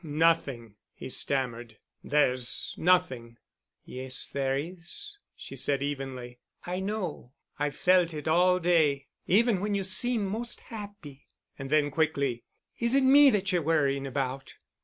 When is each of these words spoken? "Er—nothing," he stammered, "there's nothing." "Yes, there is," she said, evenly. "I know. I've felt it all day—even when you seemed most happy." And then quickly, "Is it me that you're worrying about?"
"Er—nothing," 0.03 0.77
he 0.95 1.09
stammered, 1.09 1.77
"there's 2.03 2.73
nothing." 2.75 3.37
"Yes, 3.85 4.25
there 4.25 4.57
is," 4.57 5.19
she 5.35 5.55
said, 5.55 5.83
evenly. 5.83 6.39
"I 6.65 6.79
know. 6.79 7.33
I've 7.59 7.75
felt 7.75 8.11
it 8.15 8.27
all 8.27 8.57
day—even 8.57 9.59
when 9.61 9.75
you 9.75 9.83
seemed 9.83 10.25
most 10.25 10.59
happy." 10.61 11.27
And 11.59 11.69
then 11.69 11.91
quickly, 11.91 12.43
"Is 12.79 12.95
it 12.95 13.03
me 13.03 13.29
that 13.29 13.51
you're 13.51 13.61
worrying 13.61 14.07
about?" 14.07 14.55